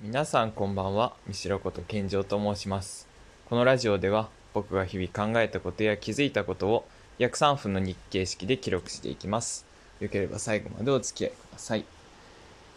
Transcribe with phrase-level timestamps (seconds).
[0.00, 3.08] 皆さんこんばんは、三代こと健城と申します。
[3.50, 6.86] このラジオでは僕が日々考えたことや気づいたことを
[7.18, 9.66] 約3分の日経式で記録していきます。
[9.98, 11.84] よければ最後までお付き合いください。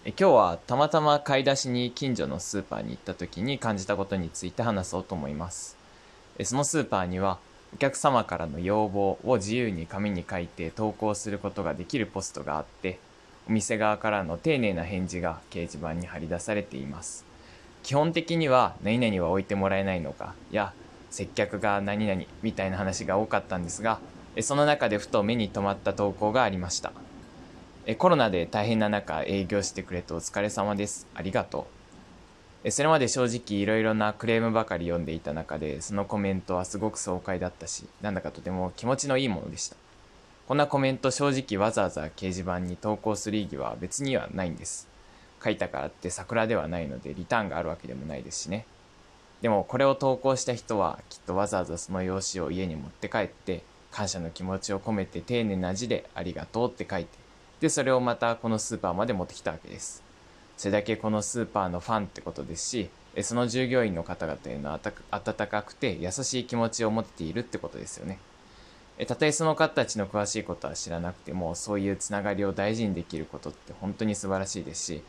[0.03, 5.77] え今日はたまたま買い出しに近所のスーパーに行った時に感じたことについて話そうと思います。
[6.39, 7.37] えそのスーパーには
[7.75, 12.97] お客様からの要望を自由に紙に書いて投稿することができるポストがあって
[13.49, 17.25] お店側からの丁寧な返事が掲示板に貼り出されています。
[17.83, 20.73] 基本的には何々は置いてもらえないのかや
[21.09, 23.99] 接客が何々みたいな話が多かったんですが
[24.41, 26.93] その中でふと目に留まった投稿がありました。
[27.97, 31.07] コロナで大変な中営業してくれてお疲れ様です。
[31.15, 31.67] ありがと
[32.63, 32.71] う。
[32.71, 39.75] それまで正直いろいろなクレームばかり読んでいた中でそのコメントはすごく爽快だったしなんだかとても気持ちのいいものでした。
[40.47, 44.89] こんなコメント正直わざわざ掲示板に投稿する意義は別にはないんです。
[45.43, 48.65] 書いたからって桜ではないのでリターンがあるわけでもないですしね。
[49.41, 57.17] でもこれを投稿した人はきっとわざわざその用紙を家に持って帰って感謝の気持ちを込めて丁寧な字でありがとうって書いて
[57.59, 60.03] でそれをまたこのスーパーまで持ってきたわけです。
[60.57, 62.89] それだけこのスーパーのファンってことですし
[63.21, 64.79] その従業員の方々への
[65.11, 68.19] 温かくて優しい気持ちを持っているってことですよね。
[69.01, 75.03] えたとえその方たちの詳しいことは知らなくてもそういうつながりを大事にできることって本当に素晴らしいですし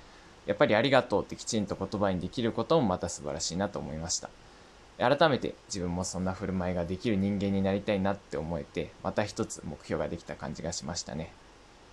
[0.46, 4.30] やっぱりありがとうってきちんと言葉にできることもまた素晴らしいなと思いました。
[4.98, 11.30] 改めて自分もそんな振る舞いができる人間になりたいなって思えてまた一つ目標ができた感じがしましたね。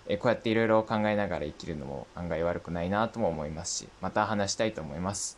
[0.06, 5.36] えこうやっていろいろ考えながら生きるのも案外悪くないなとも思いますしまた話したいと思います、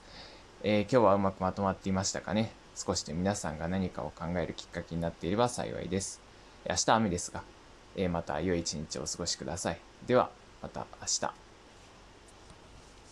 [0.62, 2.52] えー今日はうまくまとまっていましたかね？
[2.76, 6.31] 少しで皆さんが何かを考えるきっかけになっていれば幸いです。
[6.68, 7.42] 明日雨ですが、
[7.96, 9.78] えまた良い一日をお過ごしください。
[10.06, 10.30] では
[10.62, 11.52] また明日。